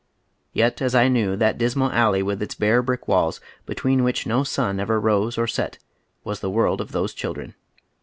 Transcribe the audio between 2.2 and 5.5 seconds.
with its bare brick walls, between which no sun ever rose or